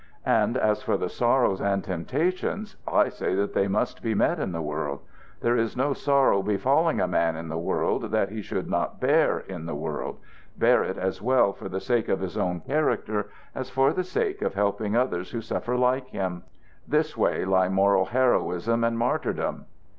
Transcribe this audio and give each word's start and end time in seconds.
And 0.25 0.57
as 0.57 0.81
for 0.81 0.97
the 0.97 1.09
sorrows 1.09 1.61
and 1.61 1.83
temptations, 1.83 2.75
I 2.87 3.09
say 3.09 3.35
that 3.35 3.53
they 3.53 3.67
must 3.67 4.01
be 4.01 4.15
met 4.15 4.39
in 4.39 4.51
the 4.51 4.59
world. 4.59 5.01
There 5.41 5.55
is 5.55 5.77
no 5.77 5.93
sorrow 5.93 6.41
befalling 6.41 6.99
a 6.99 7.07
man 7.07 7.35
in 7.35 7.49
the 7.49 7.57
world 7.59 8.09
that 8.09 8.29
he 8.29 8.41
should 8.41 8.67
not 8.67 8.99
bear 8.99 9.41
in 9.41 9.67
the 9.67 9.75
world 9.75 10.17
bear 10.57 10.81
it 10.83 10.97
as 10.97 11.21
well 11.21 11.53
for 11.53 11.69
the 11.69 11.79
sake 11.79 12.09
of 12.09 12.19
his 12.21 12.35
own 12.35 12.61
character 12.61 13.29
as 13.53 13.69
for 13.69 13.93
the 13.93 14.03
sake 14.03 14.41
of 14.41 14.55
helping 14.55 14.95
others 14.95 15.29
who 15.29 15.39
suffer 15.39 15.77
like 15.77 16.07
him. 16.07 16.45
This 16.87 17.15
way 17.15 17.45
lie 17.45 17.69
moral 17.69 18.05
heroism 18.05 18.83
and 18.83 18.97
martyrdom. 18.97 19.67